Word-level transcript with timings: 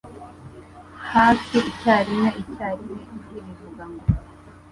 hafi 1.11 1.57
icyarimwe 1.71 2.29
icyarimwe 2.41 3.01
ijwi 3.15 3.37
rivuga 3.45 3.83
ngo 3.91 4.05